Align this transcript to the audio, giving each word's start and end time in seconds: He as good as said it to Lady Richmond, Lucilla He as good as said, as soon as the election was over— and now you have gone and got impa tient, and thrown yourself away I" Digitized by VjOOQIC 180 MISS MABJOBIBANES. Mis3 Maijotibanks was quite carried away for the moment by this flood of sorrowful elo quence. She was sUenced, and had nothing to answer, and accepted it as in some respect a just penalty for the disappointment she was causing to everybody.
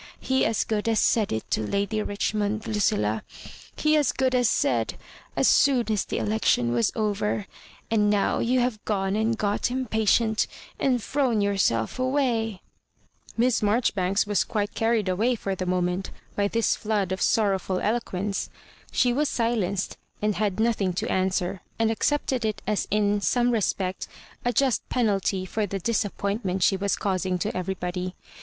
He 0.19 0.47
as 0.47 0.63
good 0.63 0.89
as 0.89 0.99
said 0.99 1.31
it 1.31 1.43
to 1.51 1.61
Lady 1.61 2.01
Richmond, 2.01 2.65
Lucilla 2.65 3.21
He 3.75 3.95
as 3.95 4.11
good 4.11 4.33
as 4.33 4.49
said, 4.49 4.95
as 5.35 5.47
soon 5.47 5.91
as 5.91 6.05
the 6.05 6.17
election 6.17 6.71
was 6.71 6.91
over— 6.95 7.45
and 7.91 8.09
now 8.09 8.39
you 8.39 8.61
have 8.61 8.83
gone 8.83 9.15
and 9.15 9.37
got 9.37 9.69
impa 9.69 10.05
tient, 10.07 10.47
and 10.79 11.03
thrown 11.03 11.39
yourself 11.39 11.99
away 11.99 12.23
I" 12.23 12.31
Digitized 12.31 12.55
by 12.55 12.61
VjOOQIC 12.63 13.37
180 13.37 13.37
MISS 13.37 13.61
MABJOBIBANES. 13.61 13.61
Mis3 13.61 14.13
Maijotibanks 14.15 14.27
was 14.27 14.43
quite 14.43 14.73
carried 14.73 15.07
away 15.07 15.35
for 15.35 15.53
the 15.53 15.65
moment 15.67 16.09
by 16.35 16.47
this 16.47 16.75
flood 16.75 17.11
of 17.11 17.21
sorrowful 17.21 17.79
elo 17.79 17.99
quence. 17.99 18.49
She 18.91 19.13
was 19.13 19.29
sUenced, 19.29 19.97
and 20.19 20.33
had 20.33 20.59
nothing 20.59 20.93
to 20.93 21.11
answer, 21.11 21.61
and 21.77 21.91
accepted 21.91 22.43
it 22.43 22.63
as 22.65 22.87
in 22.89 23.21
some 23.21 23.51
respect 23.51 24.07
a 24.43 24.51
just 24.51 24.89
penalty 24.89 25.45
for 25.45 25.67
the 25.67 25.77
disappointment 25.77 26.63
she 26.63 26.75
was 26.75 26.95
causing 26.95 27.37
to 27.37 27.55
everybody. 27.55 28.15